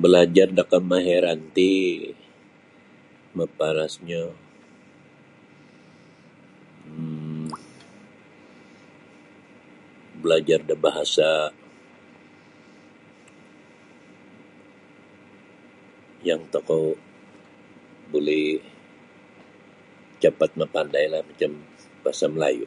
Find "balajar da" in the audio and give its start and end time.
0.00-0.64, 10.20-10.74